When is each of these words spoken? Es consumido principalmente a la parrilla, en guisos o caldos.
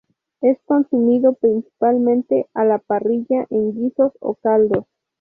Es 0.41 0.57
consumido 0.65 1.33
principalmente 1.35 2.47
a 2.55 2.65
la 2.65 2.79
parrilla, 2.79 3.45
en 3.51 3.71
guisos 3.75 4.13
o 4.19 4.33
caldos. 4.33 4.85